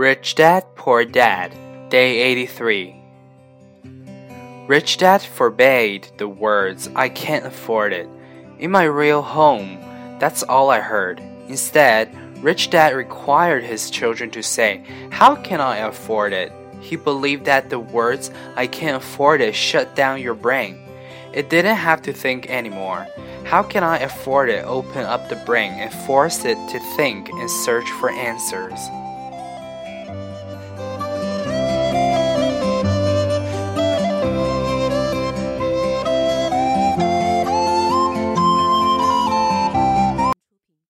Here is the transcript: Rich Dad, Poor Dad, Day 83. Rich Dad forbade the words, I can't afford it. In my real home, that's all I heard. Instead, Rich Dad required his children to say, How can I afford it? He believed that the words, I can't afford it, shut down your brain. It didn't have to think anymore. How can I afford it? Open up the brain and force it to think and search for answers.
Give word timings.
Rich 0.00 0.36
Dad, 0.36 0.64
Poor 0.76 1.04
Dad, 1.04 1.54
Day 1.90 2.22
83. 2.22 2.96
Rich 4.66 4.96
Dad 4.96 5.20
forbade 5.20 6.08
the 6.16 6.26
words, 6.26 6.88
I 6.96 7.10
can't 7.10 7.44
afford 7.44 7.92
it. 7.92 8.08
In 8.58 8.70
my 8.70 8.84
real 8.84 9.20
home, 9.20 9.78
that's 10.18 10.42
all 10.42 10.70
I 10.70 10.80
heard. 10.80 11.20
Instead, 11.48 12.16
Rich 12.42 12.70
Dad 12.70 12.96
required 12.96 13.62
his 13.62 13.90
children 13.90 14.30
to 14.30 14.42
say, 14.42 14.82
How 15.10 15.36
can 15.36 15.60
I 15.60 15.76
afford 15.76 16.32
it? 16.32 16.50
He 16.80 16.96
believed 16.96 17.44
that 17.44 17.68
the 17.68 17.78
words, 17.78 18.30
I 18.56 18.68
can't 18.68 18.96
afford 18.96 19.42
it, 19.42 19.54
shut 19.54 19.94
down 19.94 20.22
your 20.22 20.32
brain. 20.32 20.78
It 21.34 21.50
didn't 21.50 21.76
have 21.76 22.00
to 22.04 22.14
think 22.14 22.48
anymore. 22.48 23.06
How 23.44 23.62
can 23.62 23.84
I 23.84 23.98
afford 23.98 24.48
it? 24.48 24.64
Open 24.64 25.04
up 25.04 25.28
the 25.28 25.36
brain 25.44 25.72
and 25.72 25.92
force 26.06 26.46
it 26.46 26.56
to 26.70 26.78
think 26.96 27.28
and 27.28 27.50
search 27.50 27.90
for 28.00 28.08
answers. 28.10 28.80